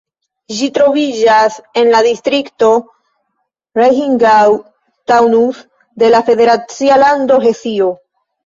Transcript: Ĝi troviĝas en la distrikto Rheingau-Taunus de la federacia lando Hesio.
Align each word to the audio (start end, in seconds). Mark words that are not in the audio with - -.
Ĝi 0.59 0.67
troviĝas 0.75 1.57
en 1.81 1.91
la 1.95 1.99
distrikto 2.07 2.71
Rheingau-Taunus 3.81 5.63
de 6.05 6.13
la 6.17 6.27
federacia 6.31 7.01
lando 7.07 7.43
Hesio. 7.49 7.93